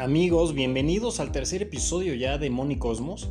Amigos, 0.00 0.54
bienvenidos 0.54 1.20
al 1.20 1.30
tercer 1.30 1.60
episodio 1.60 2.14
ya 2.14 2.38
de 2.38 2.48
Moni 2.48 2.78
Cosmos. 2.78 3.28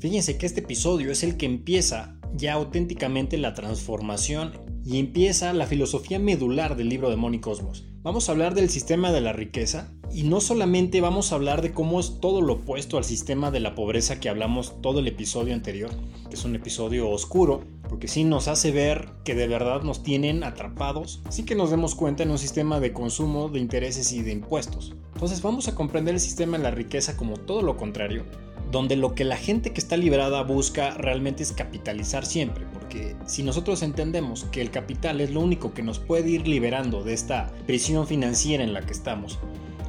Fíjense 0.00 0.38
que 0.38 0.46
este 0.46 0.60
episodio 0.60 1.12
es 1.12 1.22
el 1.22 1.36
que 1.36 1.44
empieza 1.44 2.18
ya 2.32 2.54
auténticamente 2.54 3.36
la 3.36 3.52
transformación 3.52 4.52
y 4.86 5.00
empieza 5.00 5.52
la 5.52 5.66
filosofía 5.66 6.18
medular 6.18 6.76
del 6.76 6.88
libro 6.88 7.10
de 7.10 7.16
Moni 7.16 7.40
Cosmos. 7.40 7.84
Vamos 8.00 8.26
a 8.26 8.32
hablar 8.32 8.54
del 8.54 8.70
sistema 8.70 9.12
de 9.12 9.20
la 9.20 9.34
riqueza 9.34 9.92
y 10.10 10.22
no 10.22 10.40
solamente 10.40 11.02
vamos 11.02 11.30
a 11.30 11.34
hablar 11.34 11.60
de 11.60 11.72
cómo 11.72 12.00
es 12.00 12.20
todo 12.20 12.40
lo 12.40 12.54
opuesto 12.54 12.96
al 12.96 13.04
sistema 13.04 13.50
de 13.50 13.60
la 13.60 13.74
pobreza 13.74 14.18
que 14.18 14.30
hablamos 14.30 14.80
todo 14.80 15.00
el 15.00 15.08
episodio 15.08 15.52
anterior, 15.52 15.90
que 16.30 16.36
es 16.36 16.44
un 16.46 16.56
episodio 16.56 17.10
oscuro, 17.10 17.64
porque 17.86 18.08
sí 18.08 18.24
nos 18.24 18.48
hace 18.48 18.70
ver 18.70 19.10
que 19.24 19.34
de 19.34 19.46
verdad 19.46 19.82
nos 19.82 20.02
tienen 20.02 20.42
atrapados, 20.42 21.20
sí 21.28 21.44
que 21.44 21.54
nos 21.54 21.70
demos 21.70 21.94
cuenta 21.94 22.22
en 22.22 22.30
un 22.30 22.38
sistema 22.38 22.80
de 22.80 22.94
consumo, 22.94 23.50
de 23.50 23.60
intereses 23.60 24.10
y 24.14 24.22
de 24.22 24.32
impuestos. 24.32 24.94
Entonces 25.18 25.42
vamos 25.42 25.66
a 25.66 25.74
comprender 25.74 26.14
el 26.14 26.20
sistema 26.20 26.58
de 26.58 26.62
la 26.62 26.70
riqueza 26.70 27.16
como 27.16 27.38
todo 27.38 27.60
lo 27.60 27.76
contrario, 27.76 28.22
donde 28.70 28.94
lo 28.94 29.16
que 29.16 29.24
la 29.24 29.36
gente 29.36 29.72
que 29.72 29.80
está 29.80 29.96
liberada 29.96 30.44
busca 30.44 30.92
realmente 30.92 31.42
es 31.42 31.50
capitalizar 31.50 32.24
siempre, 32.24 32.66
porque 32.72 33.16
si 33.26 33.42
nosotros 33.42 33.82
entendemos 33.82 34.44
que 34.52 34.60
el 34.60 34.70
capital 34.70 35.20
es 35.20 35.32
lo 35.32 35.40
único 35.40 35.74
que 35.74 35.82
nos 35.82 35.98
puede 35.98 36.30
ir 36.30 36.46
liberando 36.46 37.02
de 37.02 37.14
esta 37.14 37.50
prisión 37.66 38.06
financiera 38.06 38.62
en 38.62 38.72
la 38.72 38.82
que 38.82 38.92
estamos, 38.92 39.40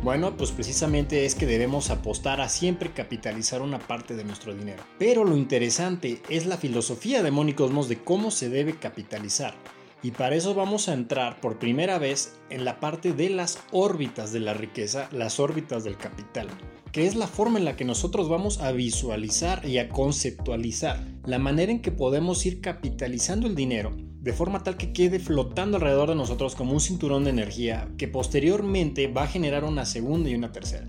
bueno, 0.02 0.36
pues 0.36 0.50
precisamente 0.50 1.26
es 1.26 1.36
que 1.36 1.46
debemos 1.46 1.92
apostar 1.92 2.42
a 2.42 2.50
siempre 2.50 2.92
capitalizar 2.92 3.62
una 3.62 3.78
parte 3.78 4.16
de 4.16 4.24
nuestro 4.24 4.56
dinero. 4.56 4.82
Pero 4.98 5.26
lo 5.26 5.38
interesante 5.38 6.24
es 6.28 6.48
la 6.48 6.58
filosofía 6.58 7.22
de 7.22 7.54
Cosmos 7.54 7.88
de 7.88 8.00
cómo 8.00 8.32
se 8.32 8.50
debe 8.50 8.80
capitalizar. 8.80 9.54
Y 10.02 10.12
para 10.12 10.36
eso 10.36 10.54
vamos 10.54 10.88
a 10.88 10.94
entrar 10.94 11.42
por 11.42 11.60
primera 11.60 12.00
vez 12.00 12.40
en 12.50 12.64
la 12.64 12.80
parte 12.80 13.12
de 13.12 13.30
las 13.30 13.60
órbitas 13.72 14.32
de 14.32 14.40
la 14.40 14.54
riqueza, 14.54 15.10
las 15.12 15.40
órbitas 15.40 15.84
del 15.84 15.98
capital, 15.98 16.48
que 16.92 17.06
es 17.06 17.16
la 17.16 17.28
forma 17.28 17.60
en 17.60 17.66
la 17.66 17.76
que 17.76 17.84
nosotros 17.84 18.30
vamos 18.30 18.60
a 18.62 18.72
visualizar 18.72 19.66
y 19.66 19.78
a 19.78 19.90
conceptualizar 19.90 21.06
la 21.26 21.38
manera 21.38 21.72
en 21.72 21.82
que 21.82 21.92
podemos 21.92 22.46
ir 22.46 22.62
capitalizando 22.62 23.48
el 23.48 23.56
dinero 23.56 23.94
de 24.22 24.34
forma 24.34 24.64
tal 24.64 24.78
que 24.78 24.92
quede 24.92 25.20
flotando 25.20 25.78
alrededor 25.78 26.10
de 26.10 26.16
nosotros 26.16 26.56
como 26.56 26.74
un 26.74 26.82
cinturón 26.82 27.24
de 27.24 27.30
energía 27.30 27.90
que 27.98 28.08
posteriormente 28.08 29.08
va 29.08 29.24
a 29.24 29.28
generar 29.28 29.64
una 29.64 29.86
segunda 29.86 30.30
y 30.30 30.36
una 30.36 30.52
tercera. 30.52 30.88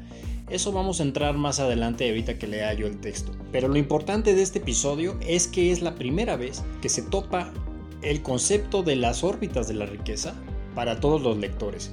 Eso 0.49 0.73
vamos 0.73 0.99
a 0.99 1.05
entrar 1.05 1.37
más 1.37 1.61
adelante 1.61 2.09
ahorita 2.09 2.39
que 2.39 2.49
lea 2.49 2.75
yo 2.75 2.89
el 2.89 2.99
texto. 2.99 3.31
Pero 3.53 3.69
lo 3.69 3.77
importante 3.77 4.35
de 4.35 4.43
este 4.43 4.59
episodio 4.59 5.17
es 5.21 5.47
que 5.47 5.71
es 5.71 5.81
la 5.81 5.95
primera 5.95 6.37
vez 6.37 6.65
que 6.83 6.89
se 6.89 7.03
topa 7.03 7.53
el 8.03 8.23
concepto 8.23 8.83
de 8.83 8.97
las 8.97 9.25
órbitas 9.25 9.69
de 9.69 9.75
la 9.75 9.87
riqueza 9.87 10.35
para 10.75 11.01
todos 11.01 11.23
los 11.23 11.37
lectores. 11.39 11.91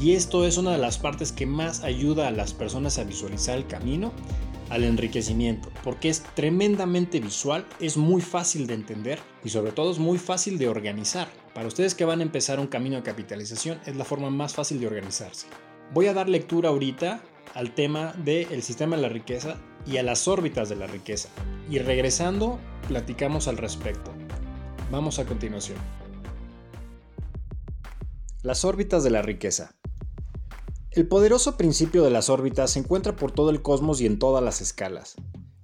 Y 0.00 0.12
esto 0.12 0.44
es 0.44 0.58
una 0.58 0.72
de 0.72 0.78
las 0.78 0.98
partes 0.98 1.32
que 1.32 1.46
más 1.46 1.82
ayuda 1.82 2.28
a 2.28 2.32
las 2.32 2.52
personas 2.52 2.98
a 2.98 3.04
visualizar 3.04 3.56
el 3.56 3.66
camino 3.66 4.12
al 4.70 4.84
enriquecimiento, 4.84 5.70
porque 5.82 6.10
es 6.10 6.22
tremendamente 6.34 7.20
visual, 7.20 7.64
es 7.80 7.96
muy 7.96 8.20
fácil 8.20 8.66
de 8.66 8.74
entender 8.74 9.18
y 9.42 9.48
sobre 9.48 9.72
todo 9.72 9.90
es 9.90 9.98
muy 9.98 10.18
fácil 10.18 10.58
de 10.58 10.68
organizar. 10.68 11.28
Para 11.54 11.68
ustedes 11.68 11.94
que 11.94 12.04
van 12.04 12.20
a 12.20 12.24
empezar 12.24 12.60
un 12.60 12.66
camino 12.66 12.96
de 12.96 13.02
capitalización 13.02 13.80
es 13.86 13.96
la 13.96 14.04
forma 14.04 14.28
más 14.30 14.54
fácil 14.54 14.78
de 14.78 14.86
organizarse. 14.86 15.46
Voy 15.94 16.06
a 16.06 16.12
dar 16.12 16.28
lectura 16.28 16.68
ahorita 16.68 17.22
al 17.54 17.74
tema 17.74 18.12
del 18.12 18.62
sistema 18.62 18.96
de 18.96 19.02
la 19.02 19.08
riqueza 19.08 19.56
y 19.86 19.96
a 19.96 20.02
las 20.02 20.28
órbitas 20.28 20.68
de 20.68 20.76
la 20.76 20.86
riqueza. 20.86 21.30
Y 21.70 21.78
regresando, 21.78 22.58
platicamos 22.88 23.48
al 23.48 23.56
respecto. 23.56 24.17
Vamos 24.90 25.18
a 25.18 25.26
continuación. 25.26 25.76
Las 28.42 28.64
órbitas 28.64 29.04
de 29.04 29.10
la 29.10 29.20
riqueza. 29.20 29.74
El 30.92 31.06
poderoso 31.06 31.58
principio 31.58 32.02
de 32.02 32.10
las 32.10 32.30
órbitas 32.30 32.70
se 32.70 32.78
encuentra 32.78 33.14
por 33.14 33.30
todo 33.30 33.50
el 33.50 33.60
cosmos 33.60 34.00
y 34.00 34.06
en 34.06 34.18
todas 34.18 34.42
las 34.42 34.62
escalas. 34.62 35.16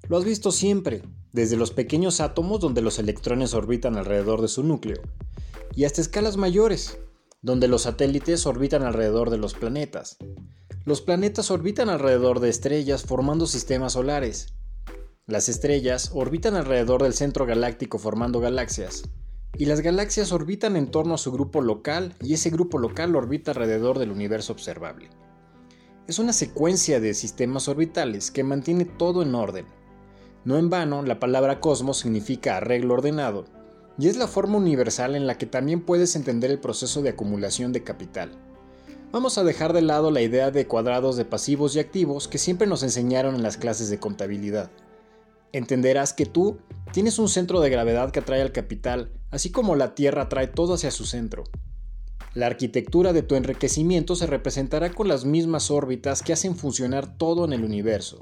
Lo 0.09 0.19
has 0.19 0.27
visto 0.27 0.53
siempre, 0.53 1.01
desde 1.33 1.57
los 1.57 1.71
pequeños 1.71 2.21
átomos 2.21 2.61
donde 2.61 2.83
los 2.83 2.99
electrones 2.99 3.55
orbitan 3.55 3.97
alrededor 3.97 4.43
de 4.43 4.49
su 4.49 4.63
núcleo, 4.63 5.01
y 5.75 5.85
hasta 5.85 6.03
escalas 6.03 6.37
mayores, 6.37 6.99
donde 7.41 7.67
los 7.67 7.83
satélites 7.83 8.45
orbitan 8.45 8.83
alrededor 8.83 9.31
de 9.31 9.39
los 9.39 9.55
planetas. 9.55 10.19
Los 10.85 11.01
planetas 11.01 11.51
orbitan 11.51 11.89
alrededor 11.89 12.41
de 12.41 12.51
estrellas 12.51 13.05
formando 13.05 13.47
sistemas 13.47 13.95
solares. 13.95 14.53
Las 15.27 15.49
estrellas 15.49 16.11
orbitan 16.13 16.55
alrededor 16.55 17.03
del 17.03 17.15
centro 17.15 17.47
galáctico 17.47 17.99
formando 17.99 18.41
galaxias. 18.41 19.05
Y 19.57 19.65
las 19.65 19.81
galaxias 19.81 20.33
orbitan 20.33 20.77
en 20.77 20.91
torno 20.91 21.15
a 21.15 21.19
su 21.19 21.33
grupo 21.33 21.63
local 21.63 22.15
y 22.21 22.35
ese 22.35 22.51
grupo 22.51 22.77
local 22.77 23.17
orbita 23.17 23.53
alrededor 23.53 23.99
del 23.99 24.11
universo 24.11 24.53
observable. 24.53 25.09
Es 26.07 26.19
una 26.19 26.35
secuencia 26.35 27.01
de 27.01 27.15
sistemas 27.15 27.69
orbitales 27.69 28.31
que 28.31 28.45
mantiene 28.45 28.85
todo 28.85 29.23
en 29.23 29.35
orden. 29.35 29.65
No 30.45 30.59
en 30.59 30.69
vano, 30.69 31.03
la 31.03 31.19
palabra 31.19 31.59
cosmos 31.59 32.01
significa 32.01 32.59
arreglo 32.59 32.93
ordenado, 32.93 33.47
y 33.99 34.09
es 34.09 34.19
la 34.19 34.27
forma 34.27 34.59
universal 34.59 35.17
en 35.17 35.27
la 35.27 35.39
que 35.39 35.47
también 35.47 35.81
puedes 35.87 36.17
entender 36.17 36.51
el 36.51 36.61
proceso 36.61 37.01
de 37.01 37.09
acumulación 37.09 37.73
de 37.73 37.83
capital. 37.83 38.33
Vamos 39.11 39.39
a 39.39 39.45
dejar 39.45 39.73
de 39.73 39.81
lado 39.81 40.11
la 40.11 40.21
idea 40.21 40.51
de 40.51 40.67
cuadrados 40.67 41.17
de 41.17 41.25
pasivos 41.25 41.75
y 41.77 41.79
activos 41.79 42.29
que 42.29 42.37
siempre 42.37 42.67
nos 42.67 42.83
enseñaron 42.83 43.37
en 43.37 43.43
las 43.43 43.57
clases 43.57 43.89
de 43.89 43.99
contabilidad. 43.99 44.71
Entenderás 45.55 46.13
que 46.13 46.27
tú 46.27 46.59
tienes 46.93 47.21
un 47.21 47.29
centro 47.29 47.61
de 47.61 47.71
gravedad 47.71 48.11
que 48.11 48.19
atrae 48.19 48.43
al 48.43 48.51
capital, 48.51 49.13
así 49.31 49.53
como 49.53 49.77
la 49.77 49.95
Tierra 49.95 50.23
atrae 50.23 50.49
todo 50.49 50.75
hacia 50.75 50.91
su 50.91 51.07
centro. 51.07 51.45
La 52.35 52.47
arquitectura 52.47 53.13
de 53.13 53.23
tu 53.23 53.37
enriquecimiento 53.37 54.17
se 54.17 54.27
representará 54.27 54.91
con 54.91 55.07
las 55.07 55.25
mismas 55.25 55.71
órbitas 55.71 56.25
que 56.25 56.33
hacen 56.33 56.57
funcionar 56.57 57.17
todo 57.19 57.45
en 57.45 57.53
el 57.53 57.63
universo. 57.63 58.19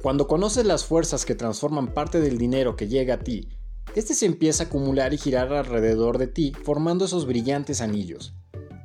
Cuando 0.00 0.28
conoces 0.28 0.64
las 0.64 0.84
fuerzas 0.84 1.24
que 1.24 1.34
transforman 1.34 1.92
parte 1.92 2.20
del 2.20 2.38
dinero 2.38 2.76
que 2.76 2.86
llega 2.86 3.14
a 3.14 3.18
ti, 3.18 3.48
este 3.96 4.14
se 4.14 4.26
empieza 4.26 4.62
a 4.62 4.66
acumular 4.68 5.12
y 5.12 5.18
girar 5.18 5.52
alrededor 5.52 6.18
de 6.18 6.28
ti, 6.28 6.52
formando 6.62 7.06
esos 7.06 7.26
brillantes 7.26 7.80
anillos. 7.80 8.36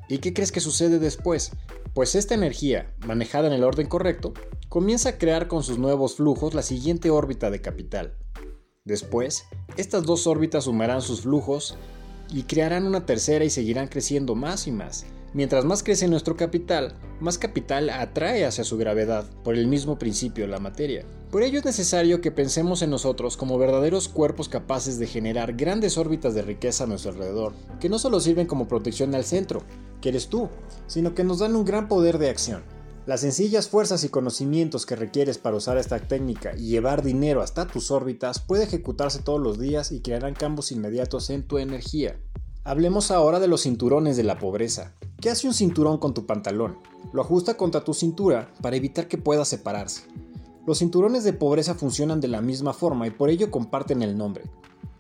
¿Y 0.08 0.18
qué 0.18 0.34
crees 0.34 0.52
que 0.52 0.60
sucede 0.60 0.98
después? 0.98 1.52
Pues 1.94 2.16
esta 2.16 2.34
energía, 2.34 2.96
manejada 3.06 3.46
en 3.46 3.54
el 3.54 3.64
orden 3.64 3.86
correcto, 3.86 4.34
comienza 4.70 5.10
a 5.10 5.18
crear 5.18 5.48
con 5.48 5.64
sus 5.64 5.80
nuevos 5.80 6.16
flujos 6.16 6.54
la 6.54 6.62
siguiente 6.62 7.10
órbita 7.10 7.50
de 7.50 7.60
capital. 7.60 8.16
Después, 8.86 9.46
estas 9.78 10.04
dos 10.04 10.28
órbitas 10.28 10.66
sumarán 10.66 11.02
sus 11.02 11.22
flujos 11.22 11.76
y 12.32 12.44
crearán 12.44 12.86
una 12.86 13.06
tercera 13.06 13.44
y 13.44 13.50
seguirán 13.50 13.88
creciendo 13.88 14.36
más 14.36 14.68
y 14.68 14.72
más. 14.72 15.08
Mientras 15.34 15.66
más 15.66 15.82
crece 15.82 16.08
nuestro 16.08 16.36
capital, 16.38 16.96
más 17.20 17.40
capital 17.40 17.90
atrae 17.90 18.46
hacia 18.46 18.64
su 18.64 18.78
gravedad, 18.78 19.26
por 19.44 19.56
el 19.56 19.68
mismo 19.68 19.98
principio 19.98 20.46
la 20.46 20.60
materia. 20.60 21.04
Por 21.32 21.42
ello 21.42 21.60
es 21.60 21.66
necesario 21.66 22.22
que 22.22 22.32
pensemos 22.32 22.84
en 22.84 22.92
nosotros 22.92 23.38
como 23.38 23.58
verdaderos 23.58 24.08
cuerpos 24.08 24.50
capaces 24.50 25.00
de 25.00 25.08
generar 25.08 25.54
grandes 25.54 25.98
órbitas 25.98 26.36
de 26.36 26.44
riqueza 26.44 26.84
a 26.84 26.88
nuestro 26.88 27.12
alrededor, 27.12 27.54
que 27.80 27.90
no 27.90 27.98
solo 27.98 28.20
sirven 28.20 28.48
como 28.48 28.68
protección 28.68 29.14
al 29.16 29.26
centro, 29.26 29.64
que 30.02 30.10
eres 30.10 30.30
tú, 30.30 30.50
sino 30.88 31.14
que 31.16 31.24
nos 31.24 31.40
dan 31.40 31.56
un 31.56 31.66
gran 31.66 31.88
poder 31.88 32.20
de 32.20 32.30
acción. 32.30 32.64
Las 33.10 33.22
sencillas 33.22 33.68
fuerzas 33.68 34.04
y 34.04 34.10
conocimientos 34.10 34.86
que 34.86 34.96
requieres 34.96 35.40
para 35.40 35.56
usar 35.56 35.80
esta 35.80 35.98
técnica 35.98 36.56
y 36.56 36.68
llevar 36.68 37.02
dinero 37.02 37.42
hasta 37.42 37.66
tus 37.66 37.90
órbitas 37.90 38.38
puede 38.40 38.66
ejecutarse 38.66 39.24
todos 39.24 39.42
los 39.42 39.58
días 39.58 39.92
y 39.92 40.02
crearán 40.02 40.36
cambios 40.36 40.72
inmediatos 40.72 41.32
en 41.32 41.42
tu 41.42 41.58
energía. 41.58 42.20
Hablemos 42.64 43.10
ahora 43.10 43.40
de 43.40 43.48
los 43.48 43.64
cinturones 43.64 44.16
de 44.16 44.22
la 44.22 44.38
pobreza. 44.38 44.94
¿Qué 45.20 45.32
hace 45.32 45.48
un 45.48 45.56
cinturón 45.56 45.98
con 45.98 46.14
tu 46.14 46.28
pantalón? 46.28 46.78
Lo 47.12 47.24
ajusta 47.24 47.58
contra 47.58 47.84
tu 47.84 47.96
cintura 47.96 48.54
para 48.62 48.76
evitar 48.76 49.08
que 49.08 49.18
pueda 49.18 49.44
separarse. 49.44 50.04
Los 50.68 50.78
cinturones 50.78 51.24
de 51.24 51.34
pobreza 51.34 51.74
funcionan 51.74 52.22
de 52.22 52.28
la 52.28 52.42
misma 52.42 52.74
forma 52.74 53.08
y 53.08 53.10
por 53.10 53.32
ello 53.32 53.50
comparten 53.50 54.04
el 54.04 54.20
nombre. 54.20 54.44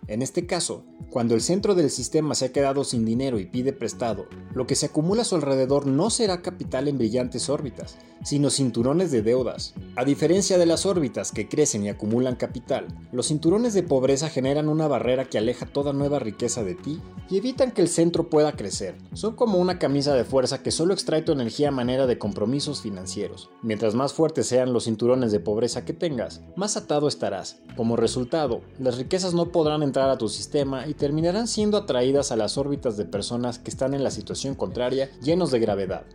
En 0.10 0.24
este 0.24 0.48
caso, 0.48 0.86
cuando 1.12 1.36
el 1.36 1.42
centro 1.42 1.76
del 1.76 1.92
sistema 1.92 2.34
se 2.34 2.46
ha 2.46 2.52
quedado 2.52 2.84
sin 2.84 3.06
dinero 3.06 3.38
y 3.38 3.46
pide 3.46 3.74
prestado, 3.74 4.26
lo 4.56 4.66
que 4.66 4.74
se 4.74 4.88
acumula 4.88 5.22
a 5.22 5.26
su 5.26 5.36
alrededor 5.36 5.86
no 5.86 6.10
será 6.10 6.42
capital 6.42 6.88
en 6.88 6.98
brillantes 6.98 7.48
órbitas, 7.48 7.96
sino 8.24 8.50
cinturones 8.50 9.12
de 9.12 9.22
deudas. 9.22 9.76
A 9.96 10.06
diferencia 10.06 10.58
de 10.58 10.66
las 10.66 10.88
órbitas 10.88 11.32
que 11.32 11.48
crecen 11.48 11.84
y 11.84 11.90
acumulan 11.90 12.36
capital, 12.36 12.88
los 13.12 13.28
cinturones 13.28 13.76
de 13.76 13.84
pobreza 13.84 14.30
generan 14.30 14.68
una 14.68 14.88
barrera 14.88 15.26
que 15.26 15.38
aleja 15.38 15.68
toda 15.68 15.94
nueva 15.94 16.18
riqueza 16.18 16.64
de 16.64 16.74
ti 16.74 17.00
y 17.30 17.38
evitan 17.38 17.72
que 17.72 17.84
el 17.84 17.88
centro 17.88 18.30
pueda 18.30 18.54
crecer. 18.54 18.96
Son 19.14 19.36
como 19.36 19.60
una 19.60 19.78
camisa 19.78 20.16
de 20.16 20.24
fuerza 20.24 20.64
que 20.64 20.72
solo 20.72 20.96
extrae 20.96 21.22
tu 21.22 21.34
energía 21.34 21.70
a 21.70 21.72
manera 21.72 22.08
de 22.08 22.18
compromisos 22.18 22.82
financieros. 22.82 23.52
Mientras 23.62 23.94
más 23.94 24.14
fuertes 24.14 24.48
sean 24.48 24.74
los 24.74 24.86
cinturones 24.86 25.32
de 25.32 25.40
pobreza 25.40 25.86
que 25.86 25.94
tengas, 25.94 26.42
más 26.56 26.78
atado 26.78 27.08
estarás. 27.08 27.62
Como 27.78 27.96
resultado, 27.96 28.62
las 28.80 28.98
riquezas 28.98 29.36
no 29.36 29.52
podrán 29.52 29.84
entrar 29.84 29.99
a 30.08 30.18
tu 30.20 30.30
sistema 30.30 30.88
y 30.88 30.94
terminarán 30.94 31.48
siendo 31.48 31.78
atraídas 31.78 32.32
a 32.32 32.36
las 32.36 32.60
órbitas 32.60 32.96
de 32.96 33.06
personas 33.06 33.58
que 33.58 33.72
están 33.72 33.96
en 33.96 34.04
la 34.04 34.12
situación 34.12 34.54
contraria 34.54 35.10
llenos 35.24 35.50
de 35.50 35.60
gravedad. 35.60 36.06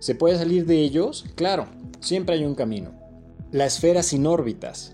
¿Se 0.00 0.14
puede 0.14 0.36
salir 0.36 0.66
de 0.66 0.82
ellos? 0.82 1.24
Claro, 1.34 1.68
siempre 2.00 2.34
hay 2.34 2.44
un 2.44 2.54
camino. 2.54 2.92
La 3.50 3.64
esfera 3.64 4.02
sin 4.02 4.26
órbitas. 4.26 4.92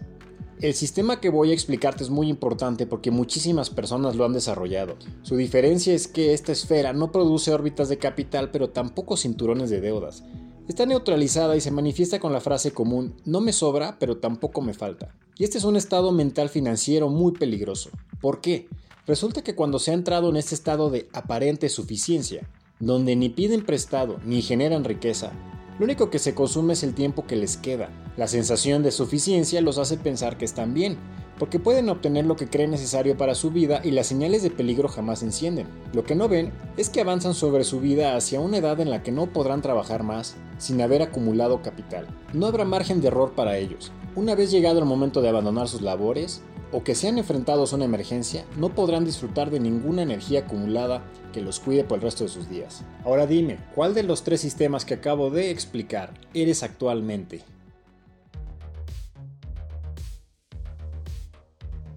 El 0.60 0.74
sistema 0.74 1.20
que 1.20 1.28
voy 1.28 1.50
a 1.50 1.54
explicarte 1.54 2.04
es 2.04 2.10
muy 2.10 2.28
importante 2.28 2.86
porque 2.86 3.10
muchísimas 3.10 3.70
personas 3.70 4.16
lo 4.16 4.24
han 4.24 4.32
desarrollado. 4.32 4.96
Su 5.22 5.36
diferencia 5.36 5.94
es 5.94 6.08
que 6.08 6.34
esta 6.34 6.52
esfera 6.52 6.92
no 6.92 7.12
produce 7.12 7.52
órbitas 7.52 7.88
de 7.88 7.98
capital 7.98 8.50
pero 8.50 8.70
tampoco 8.70 9.16
cinturones 9.16 9.70
de 9.70 9.80
deudas. 9.80 10.24
Está 10.68 10.84
neutralizada 10.84 11.56
y 11.56 11.62
se 11.62 11.70
manifiesta 11.70 12.20
con 12.20 12.32
la 12.32 12.40
frase 12.40 12.72
común 12.72 13.14
no 13.24 13.40
me 13.40 13.52
sobra, 13.52 13.96
pero 13.98 14.18
tampoco 14.18 14.60
me 14.60 14.74
falta. 14.74 15.14
Y 15.38 15.44
este 15.44 15.56
es 15.58 15.64
un 15.64 15.76
estado 15.76 16.10
mental 16.10 16.48
financiero 16.48 17.08
muy 17.08 17.30
peligroso. 17.30 17.90
¿Por 18.20 18.40
qué? 18.40 18.66
Resulta 19.06 19.42
que 19.42 19.54
cuando 19.54 19.78
se 19.78 19.92
ha 19.92 19.94
entrado 19.94 20.28
en 20.30 20.36
este 20.36 20.56
estado 20.56 20.90
de 20.90 21.08
aparente 21.12 21.68
suficiencia, 21.68 22.50
donde 22.80 23.14
ni 23.14 23.28
piden 23.28 23.64
prestado 23.64 24.18
ni 24.24 24.42
generan 24.42 24.82
riqueza, 24.82 25.30
lo 25.78 25.84
único 25.84 26.10
que 26.10 26.18
se 26.18 26.34
consume 26.34 26.72
es 26.72 26.82
el 26.82 26.92
tiempo 26.92 27.24
que 27.24 27.36
les 27.36 27.56
queda. 27.56 27.88
La 28.16 28.26
sensación 28.26 28.82
de 28.82 28.90
suficiencia 28.90 29.60
los 29.60 29.78
hace 29.78 29.96
pensar 29.96 30.38
que 30.38 30.44
están 30.44 30.74
bien, 30.74 30.98
porque 31.38 31.58
pueden 31.58 31.88
obtener 31.88 32.26
lo 32.26 32.36
que 32.36 32.48
creen 32.48 32.70
necesario 32.70 33.16
para 33.16 33.34
su 33.34 33.50
vida 33.50 33.80
y 33.84 33.90
las 33.90 34.06
señales 34.06 34.42
de 34.42 34.50
peligro 34.50 34.88
jamás 34.88 35.22
encienden. 35.22 35.66
Lo 35.92 36.04
que 36.04 36.14
no 36.14 36.28
ven 36.28 36.52
es 36.76 36.90
que 36.90 37.00
avanzan 37.00 37.34
sobre 37.34 37.64
su 37.64 37.80
vida 37.80 38.16
hacia 38.16 38.40
una 38.40 38.58
edad 38.58 38.80
en 38.80 38.90
la 38.90 39.02
que 39.02 39.12
no 39.12 39.26
podrán 39.26 39.62
trabajar 39.62 40.02
más 40.02 40.36
sin 40.58 40.80
haber 40.80 41.02
acumulado 41.02 41.62
capital. 41.62 42.06
No 42.32 42.46
habrá 42.46 42.64
margen 42.64 43.00
de 43.00 43.08
error 43.08 43.32
para 43.34 43.56
ellos. 43.56 43.92
Una 44.16 44.34
vez 44.34 44.50
llegado 44.50 44.78
el 44.78 44.84
momento 44.84 45.22
de 45.22 45.28
abandonar 45.28 45.68
sus 45.68 45.82
labores, 45.82 46.42
o 46.72 46.84
que 46.84 46.94
sean 46.94 47.18
enfrentados 47.18 47.72
a 47.72 47.76
una 47.76 47.84
emergencia, 47.84 48.44
no 48.56 48.74
podrán 48.74 49.04
disfrutar 49.04 49.50
de 49.50 49.60
ninguna 49.60 50.02
energía 50.02 50.40
acumulada 50.40 51.02
que 51.32 51.40
los 51.40 51.60
cuide 51.60 51.84
por 51.84 51.98
el 51.98 52.02
resto 52.02 52.24
de 52.24 52.30
sus 52.30 52.48
días. 52.48 52.84
Ahora 53.04 53.26
dime, 53.26 53.58
¿cuál 53.74 53.94
de 53.94 54.02
los 54.02 54.22
tres 54.22 54.40
sistemas 54.40 54.84
que 54.84 54.94
acabo 54.94 55.30
de 55.30 55.50
explicar 55.50 56.12
eres 56.34 56.62
actualmente? 56.62 57.42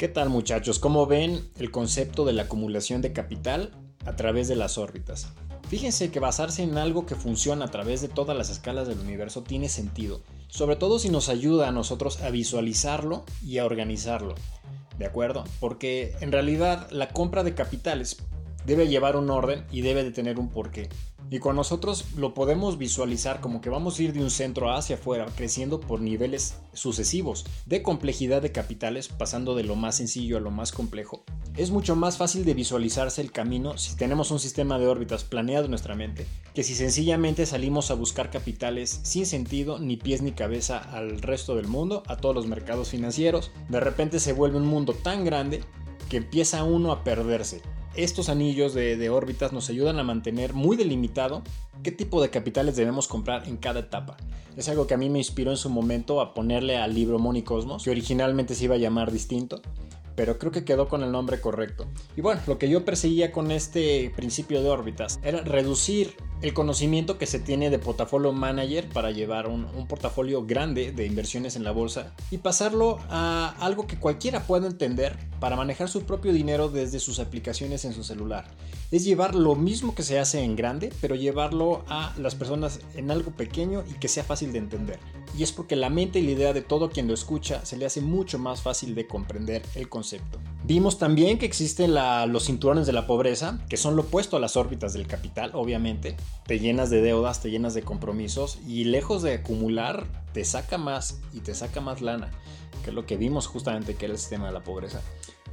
¿Qué 0.01 0.07
tal 0.07 0.29
muchachos? 0.29 0.79
¿Cómo 0.79 1.05
ven 1.05 1.51
el 1.59 1.69
concepto 1.69 2.25
de 2.25 2.33
la 2.33 2.41
acumulación 2.41 3.03
de 3.03 3.13
capital 3.13 3.69
a 4.03 4.15
través 4.15 4.47
de 4.47 4.55
las 4.55 4.79
órbitas? 4.79 5.31
Fíjense 5.69 6.09
que 6.09 6.19
basarse 6.19 6.63
en 6.63 6.79
algo 6.79 7.05
que 7.05 7.13
funciona 7.13 7.65
a 7.65 7.67
través 7.69 8.01
de 8.01 8.07
todas 8.07 8.35
las 8.35 8.49
escalas 8.49 8.87
del 8.87 8.97
universo 8.97 9.43
tiene 9.43 9.69
sentido, 9.69 10.23
sobre 10.47 10.75
todo 10.75 10.97
si 10.97 11.09
nos 11.09 11.29
ayuda 11.29 11.67
a 11.67 11.71
nosotros 11.71 12.19
a 12.23 12.31
visualizarlo 12.31 13.25
y 13.45 13.59
a 13.59 13.65
organizarlo. 13.67 14.33
¿De 14.97 15.05
acuerdo? 15.05 15.43
Porque 15.59 16.15
en 16.19 16.31
realidad 16.31 16.89
la 16.89 17.09
compra 17.09 17.43
de 17.43 17.53
capitales 17.53 18.17
debe 18.65 18.87
llevar 18.87 19.15
un 19.15 19.29
orden 19.29 19.67
y 19.71 19.81
debe 19.81 20.03
de 20.03 20.09
tener 20.09 20.39
un 20.39 20.49
porqué. 20.49 20.89
Y 21.33 21.39
con 21.39 21.55
nosotros 21.55 22.07
lo 22.17 22.33
podemos 22.33 22.77
visualizar 22.77 23.39
como 23.39 23.61
que 23.61 23.69
vamos 23.69 23.97
a 23.97 24.03
ir 24.03 24.11
de 24.11 24.21
un 24.21 24.29
centro 24.29 24.69
hacia 24.69 24.97
afuera, 24.97 25.27
creciendo 25.33 25.79
por 25.79 26.01
niveles 26.01 26.55
sucesivos 26.73 27.45
de 27.65 27.81
complejidad 27.81 28.41
de 28.41 28.51
capitales, 28.51 29.07
pasando 29.07 29.55
de 29.55 29.63
lo 29.63 29.77
más 29.77 29.95
sencillo 29.95 30.35
a 30.35 30.41
lo 30.41 30.51
más 30.51 30.73
complejo. 30.73 31.23
Es 31.55 31.71
mucho 31.71 31.95
más 31.95 32.17
fácil 32.17 32.43
de 32.43 32.53
visualizarse 32.53 33.21
el 33.21 33.31
camino 33.31 33.77
si 33.77 33.95
tenemos 33.95 34.29
un 34.31 34.39
sistema 34.39 34.77
de 34.77 34.87
órbitas 34.87 35.23
planeado 35.23 35.63
en 35.63 35.71
nuestra 35.71 35.95
mente, 35.95 36.27
que 36.53 36.63
si 36.63 36.75
sencillamente 36.75 37.45
salimos 37.45 37.91
a 37.91 37.93
buscar 37.93 38.29
capitales 38.29 38.99
sin 39.03 39.25
sentido, 39.25 39.79
ni 39.79 39.95
pies 39.95 40.21
ni 40.21 40.33
cabeza 40.33 40.79
al 40.79 41.21
resto 41.21 41.55
del 41.55 41.69
mundo, 41.69 42.03
a 42.07 42.17
todos 42.17 42.35
los 42.35 42.47
mercados 42.47 42.89
financieros. 42.89 43.51
De 43.69 43.79
repente 43.79 44.19
se 44.19 44.33
vuelve 44.33 44.57
un 44.57 44.67
mundo 44.67 44.93
tan 44.93 45.23
grande 45.23 45.63
que 46.09 46.17
empieza 46.17 46.65
uno 46.65 46.91
a 46.91 47.05
perderse 47.05 47.61
estos 47.95 48.29
anillos 48.29 48.73
de, 48.73 49.09
órbitas 49.09 49.51
nos 49.51 49.69
ayudan 49.69 49.99
a 49.99 50.03
mantener 50.03 50.53
muy 50.53 50.77
delimitado 50.77 51.41
qué 51.83 51.91
tipo 51.91 52.21
de 52.21 52.29
capitales 52.29 52.75
debemos 52.75 53.07
comprar 53.07 53.47
en 53.47 53.57
cada 53.57 53.81
etapa. 53.81 54.17
Es 54.55 54.69
algo 54.69 54.87
que 54.87 54.93
a 54.93 54.97
mí 54.97 55.09
me 55.09 55.19
inspiró 55.19 55.51
en 55.51 55.57
su 55.57 55.69
momento 55.69 56.21
a 56.21 56.33
ponerle 56.33 56.77
al 56.77 56.93
libro 56.93 57.19
Money 57.19 57.43
Cosmos, 57.43 57.83
que 57.83 57.91
originalmente 57.91 58.55
se 58.55 58.65
iba 58.65 58.75
a 58.75 58.79
llamar 58.79 59.11
distinto, 59.11 59.61
pero 60.15 60.37
creo 60.37 60.51
que 60.51 60.65
quedó 60.65 60.87
con 60.87 61.03
el 61.03 61.11
nombre 61.11 61.41
correcto. 61.41 61.85
Y 62.15 62.21
bueno, 62.21 62.41
lo 62.47 62.57
que 62.57 62.69
yo 62.69 62.85
perseguía 62.85 63.31
con 63.31 63.51
este 63.51 64.11
principio 64.15 64.61
de 64.61 64.69
órbitas 64.69 65.19
era 65.23 65.41
reducir 65.41 66.15
el 66.41 66.53
conocimiento 66.53 67.17
que 67.17 67.27
se 67.27 67.39
tiene 67.39 67.69
de 67.69 67.77
portafolio 67.77 68.31
manager 68.31 68.89
para 68.89 69.11
llevar 69.11 69.47
un, 69.47 69.67
portafolio 69.87 70.45
grande 70.45 70.91
de 70.91 71.05
inversiones 71.05 71.55
en 71.55 71.63
la 71.63 71.71
bolsa 71.71 72.13
y 72.31 72.37
pasarlo 72.37 72.99
a 73.09 73.55
algo 73.59 73.87
que 73.87 73.97
cualquiera 73.97 74.41
pueda 74.43 74.67
entender 74.67 75.17
para 75.39 75.55
manejar 75.55 75.89
su 75.89 76.03
propio 76.03 76.33
dinero 76.33 76.69
desde 76.69 76.99
sus 76.99 77.19
aplicaciones 77.19 77.85
en 77.85 77.93
su 77.93 78.03
celular. 78.03 78.45
Es 78.91 79.03
llevar 79.03 79.35
lo 79.35 79.55
mismo 79.55 79.95
que 79.95 80.03
se 80.03 80.19
hace 80.19 80.43
en 80.43 80.55
grande, 80.55 80.91
pero 81.01 81.15
llevarlo 81.15 81.83
a 81.87 82.13
las 82.17 82.35
personas 82.35 82.79
en 82.95 83.11
algo 83.11 83.31
pequeño 83.31 83.83
y 83.89 83.93
que 83.99 84.07
sea 84.07 84.23
fácil 84.23 84.51
de 84.51 84.59
entender. 84.59 84.99
Y 85.37 85.43
es 85.43 85.51
porque 85.51 85.75
la 85.75 85.89
mente 85.89 86.19
y 86.19 86.23
la 86.23 86.31
idea 86.31 86.53
de 86.53 86.61
todo 86.61 86.89
quien 86.89 87.07
lo 87.07 87.13
escucha 87.13 87.65
se 87.65 87.77
le 87.77 87.85
hace 87.85 88.01
mucho 88.01 88.37
más 88.37 88.61
fácil 88.61 88.95
de 88.95 89.07
comprender 89.07 89.61
el 89.75 89.89
concepto. 89.89 90.39
Vimos 90.63 90.99
también 90.99 91.39
que 91.39 91.45
existen 91.45 91.93
los 91.93 92.45
cinturones 92.45 92.85
de 92.85 92.93
la 92.93 93.07
pobreza, 93.07 93.59
que 93.67 93.77
son 93.77 93.95
lo 93.95 94.03
opuesto 94.03 94.37
a 94.37 94.39
las 94.39 94.57
órbitas 94.57 94.93
del 94.93 95.07
capital, 95.07 95.51
obviamente. 95.53 96.15
Te 96.45 96.59
llenas 96.59 96.89
de 96.89 97.01
deudas, 97.01 97.41
te 97.41 97.49
llenas 97.49 97.73
de 97.73 97.83
compromisos 97.83 98.59
y 98.67 98.85
lejos 98.85 99.21
de 99.21 99.35
acumular, 99.35 100.05
te 100.33 100.43
saca 100.43 100.77
más 100.77 101.19
y 101.33 101.39
te 101.39 101.53
saca 101.53 101.81
más 101.81 102.01
lana, 102.01 102.31
que 102.83 102.89
es 102.89 102.95
lo 102.95 103.05
que 103.05 103.17
vimos 103.17 103.47
justamente 103.47 103.95
que 103.95 104.05
era 104.05 104.13
el 104.13 104.19
sistema 104.19 104.47
de 104.47 104.53
la 104.53 104.63
pobreza. 104.63 105.01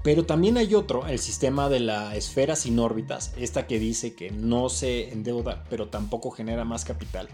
Pero 0.03 0.25
también 0.25 0.57
hay 0.57 0.75
otro, 0.75 1.07
el 1.07 1.19
sistema 1.19 1.69
de 1.69 1.81
la 1.81 2.15
esfera 2.17 2.57
sin 2.57 2.79
órbitas, 2.79 3.33
esta 3.37 3.67
que 3.67 3.79
dice 3.79 4.15
que 4.15 4.31
no 4.31 4.69
se 4.69 5.13
endeuda, 5.13 5.65
pero 5.69 5.89
tampoco 5.89 6.31
genera 6.31 6.65
más 6.65 6.85
capital. 6.85 7.29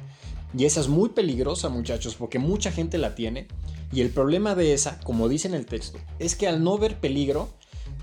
Y 0.56 0.64
esa 0.64 0.80
es 0.80 0.88
muy 0.88 1.10
peligrosa, 1.10 1.68
muchachos, 1.68 2.14
porque 2.14 2.38
mucha 2.38 2.72
gente 2.72 2.96
la 2.96 3.14
tiene. 3.14 3.48
Y 3.92 4.00
el 4.00 4.10
problema 4.10 4.54
de 4.54 4.72
esa, 4.72 4.98
como 5.00 5.28
dice 5.28 5.48
en 5.48 5.54
el 5.54 5.66
texto, 5.66 5.98
es 6.18 6.34
que 6.36 6.48
al 6.48 6.64
no 6.64 6.78
ver 6.78 6.98
peligro, 6.98 7.48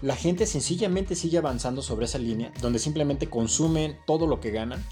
la 0.01 0.15
gente 0.15 0.45
sencillamente 0.45 1.15
sigue 1.15 1.37
avanzando 1.37 1.81
sobre 1.81 2.05
esa 2.05 2.17
línea, 2.17 2.51
donde 2.61 2.79
simplemente 2.79 3.29
consumen 3.29 3.97
todo 4.05 4.27
lo 4.27 4.39
que 4.39 4.51
ganan 4.51 4.83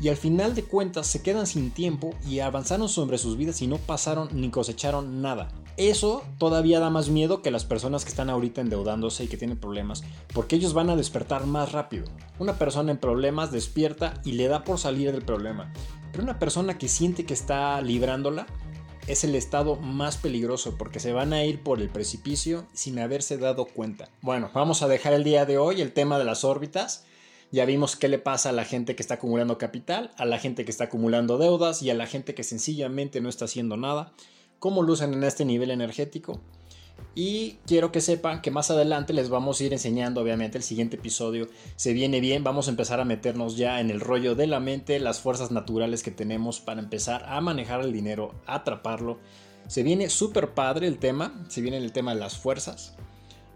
y 0.00 0.08
al 0.08 0.16
final 0.16 0.54
de 0.54 0.64
cuentas 0.64 1.06
se 1.06 1.22
quedan 1.22 1.46
sin 1.46 1.70
tiempo 1.70 2.14
y 2.26 2.40
avanzaron 2.40 2.88
sobre 2.88 3.18
sus 3.18 3.36
vidas 3.36 3.62
y 3.62 3.66
no 3.66 3.78
pasaron 3.78 4.28
ni 4.32 4.50
cosecharon 4.50 5.22
nada. 5.22 5.48
Eso 5.76 6.22
todavía 6.38 6.80
da 6.80 6.88
más 6.88 7.08
miedo 7.08 7.42
que 7.42 7.50
las 7.50 7.64
personas 7.64 8.04
que 8.04 8.10
están 8.10 8.30
ahorita 8.30 8.62
endeudándose 8.62 9.24
y 9.24 9.28
que 9.28 9.36
tienen 9.36 9.58
problemas, 9.58 10.04
porque 10.32 10.56
ellos 10.56 10.72
van 10.72 10.88
a 10.88 10.96
despertar 10.96 11.46
más 11.46 11.72
rápido. 11.72 12.06
Una 12.38 12.58
persona 12.58 12.92
en 12.92 12.98
problemas 12.98 13.52
despierta 13.52 14.20
y 14.24 14.32
le 14.32 14.48
da 14.48 14.64
por 14.64 14.78
salir 14.78 15.12
del 15.12 15.22
problema, 15.22 15.72
pero 16.12 16.24
una 16.24 16.38
persona 16.38 16.78
que 16.78 16.88
siente 16.88 17.26
que 17.26 17.34
está 17.34 17.80
librándola 17.82 18.46
es 19.06 19.22
el 19.22 19.34
estado 19.34 19.76
más 19.76 20.16
peligroso 20.16 20.76
porque 20.76 20.98
se 20.98 21.12
van 21.12 21.32
a 21.32 21.44
ir 21.44 21.62
por 21.62 21.80
el 21.80 21.88
precipicio 21.88 22.66
sin 22.72 22.98
haberse 22.98 23.38
dado 23.38 23.66
cuenta. 23.66 24.08
Bueno, 24.22 24.50
vamos 24.52 24.82
a 24.82 24.88
dejar 24.88 25.12
el 25.12 25.24
día 25.24 25.46
de 25.46 25.58
hoy 25.58 25.80
el 25.80 25.92
tema 25.92 26.18
de 26.18 26.24
las 26.24 26.44
órbitas. 26.44 27.04
Ya 27.52 27.64
vimos 27.64 27.96
qué 27.96 28.08
le 28.08 28.18
pasa 28.18 28.50
a 28.50 28.52
la 28.52 28.64
gente 28.64 28.96
que 28.96 29.02
está 29.02 29.14
acumulando 29.14 29.58
capital, 29.58 30.10
a 30.16 30.24
la 30.24 30.38
gente 30.38 30.64
que 30.64 30.70
está 30.70 30.84
acumulando 30.84 31.38
deudas 31.38 31.82
y 31.82 31.90
a 31.90 31.94
la 31.94 32.06
gente 32.06 32.34
que 32.34 32.42
sencillamente 32.42 33.20
no 33.20 33.28
está 33.28 33.44
haciendo 33.44 33.76
nada, 33.76 34.12
cómo 34.58 34.82
lucen 34.82 35.14
en 35.14 35.24
este 35.24 35.44
nivel 35.44 35.70
energético. 35.70 36.40
Y 37.14 37.58
quiero 37.66 37.92
que 37.92 38.02
sepan 38.02 38.42
que 38.42 38.50
más 38.50 38.70
adelante 38.70 39.14
les 39.14 39.30
vamos 39.30 39.60
a 39.60 39.64
ir 39.64 39.72
enseñando, 39.72 40.20
obviamente, 40.20 40.58
el 40.58 40.64
siguiente 40.64 40.96
episodio 40.96 41.48
se 41.76 41.94
viene 41.94 42.20
bien. 42.20 42.44
Vamos 42.44 42.66
a 42.66 42.70
empezar 42.70 43.00
a 43.00 43.06
meternos 43.06 43.56
ya 43.56 43.80
en 43.80 43.90
el 43.90 44.00
rollo 44.00 44.34
de 44.34 44.46
la 44.46 44.60
mente, 44.60 45.00
las 45.00 45.20
fuerzas 45.20 45.50
naturales 45.50 46.02
que 46.02 46.10
tenemos 46.10 46.60
para 46.60 46.80
empezar 46.80 47.24
a 47.26 47.40
manejar 47.40 47.80
el 47.80 47.92
dinero, 47.92 48.34
a 48.46 48.56
atraparlo. 48.56 49.18
Se 49.66 49.82
viene 49.82 50.10
súper 50.10 50.52
padre 50.52 50.86
el 50.88 50.98
tema, 50.98 51.46
se 51.48 51.62
viene 51.62 51.78
el 51.78 51.92
tema 51.92 52.12
de 52.12 52.20
las 52.20 52.36
fuerzas. 52.36 52.94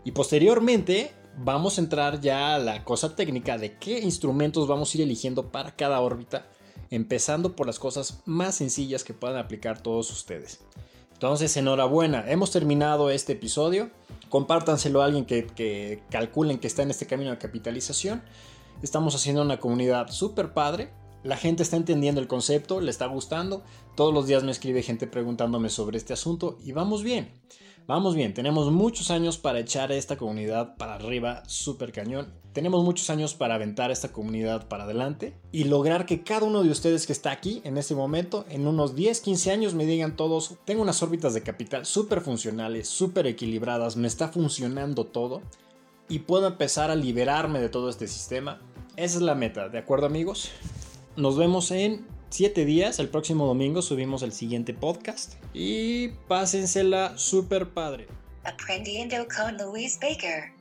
Y 0.05 0.13
posteriormente 0.13 1.13
vamos 1.39 1.79
a 1.79 1.81
entrar 1.81 2.21
ya 2.21 2.55
a 2.55 2.59
la 2.59 2.85
cosa 2.85 3.15
técnica 3.15 3.59
de 3.59 3.77
qué 3.79 4.01
instrumentos 4.01 4.69
vamos 4.69 4.93
a 4.95 4.99
ir 4.99 5.05
eligiendo 5.05 5.51
para 5.51 5.75
cada 5.75 6.01
órbita, 6.01 6.47
empezando 6.91 7.57
por 7.57 7.67
las 7.67 7.79
cosas 7.79 8.23
más 8.27 8.57
sencillas 8.57 9.05
que 9.05 9.15
puedan 9.15 9.37
aplicar 9.37 9.83
todos 9.83 10.11
ustedes. 10.11 10.61
Entonces, 11.13 11.57
enhorabuena, 11.57 12.25
hemos 12.31 12.51
terminado 12.51 13.11
este 13.11 13.35
episodio. 13.35 13.91
Compártanselo 14.31 15.03
a 15.03 15.05
alguien 15.05 15.27
que, 15.27 15.47
que 15.47 16.03
calculen 16.11 16.59
que 16.59 16.67
está 16.67 16.83
en 16.83 16.91
este 16.91 17.07
camino 17.07 17.31
de 17.31 17.39
capitalización. 17.39 18.23
Estamos 18.83 19.15
haciendo 19.15 19.43
una 19.43 19.61
comunidad 19.61 20.09
súper 20.11 20.55
padre. 20.55 20.91
La 21.23 21.37
gente 21.37 21.63
está 21.63 21.77
entendiendo 21.77 22.23
el 22.23 22.27
concepto, 22.27 22.81
le 22.81 22.91
está 22.91 23.05
gustando. 23.05 23.63
Todos 23.97 24.15
los 24.15 24.27
días 24.27 24.43
me 24.45 24.51
escribe 24.51 24.83
gente 24.83 25.07
preguntándome 25.07 25.69
sobre 25.69 25.99
este 25.99 26.15
asunto 26.15 26.57
y 26.65 26.73
vamos 26.73 27.03
bien. 27.03 27.35
Vamos 27.91 28.15
bien, 28.15 28.35
tenemos 28.35 28.71
muchos 28.71 29.11
años 29.11 29.37
para 29.37 29.59
echar 29.59 29.91
esta 29.91 30.17
comunidad 30.17 30.77
para 30.77 30.95
arriba, 30.95 31.43
súper 31.49 31.91
cañón. 31.91 32.33
Tenemos 32.53 32.85
muchos 32.85 33.11
años 33.11 33.35
para 33.35 33.57
aventar 33.57 33.91
esta 33.91 34.13
comunidad 34.13 34.69
para 34.69 34.85
adelante 34.85 35.35
y 35.51 35.65
lograr 35.65 36.07
que 36.07 36.23
cada 36.23 36.47
uno 36.47 36.63
de 36.63 36.71
ustedes 36.71 37.05
que 37.05 37.13
está 37.13 37.33
aquí 37.33 37.61
en 37.65 37.77
este 37.79 37.97
momento, 37.97 38.45
en 38.49 38.69
unos 38.69 38.95
10, 38.95 39.21
15 39.23 39.51
años, 39.51 39.75
me 39.75 39.87
digan 39.87 40.15
todos, 40.15 40.55
tengo 40.65 40.83
unas 40.83 41.03
órbitas 41.03 41.35
de 41.35 41.43
capital 41.43 41.85
súper 41.85 42.21
funcionales, 42.21 42.87
súper 42.87 43.27
equilibradas, 43.27 43.97
me 43.97 44.07
está 44.07 44.29
funcionando 44.29 45.07
todo 45.07 45.43
y 46.09 46.21
puedo 46.21 46.47
empezar 46.47 46.93
a 46.93 46.95
liberarme 46.95 47.59
de 47.59 47.71
todo 47.71 47.91
este 47.91 48.07
sistema. 48.07 48.61
Esa 48.95 49.17
es 49.17 49.23
la 49.23 49.35
meta, 49.35 49.69
¿de 49.69 49.79
acuerdo 49.79 50.07
amigos? 50.07 50.53
Nos 51.17 51.37
vemos 51.37 51.73
en 51.73 52.07
7 52.31 52.65
días. 52.65 52.99
El 52.99 53.09
próximo 53.09 53.47
domingo 53.47 53.83
subimos 53.83 54.23
el 54.23 54.33
siguiente 54.33 54.73
podcast. 54.73 55.35
Y 55.53 56.09
pásensela 56.29 57.19
super 57.19 57.69
padre. 57.71 58.07
Aprendiendo 58.45 59.17
con 59.37 59.57
Luis 59.59 59.99
Baker. 60.01 60.60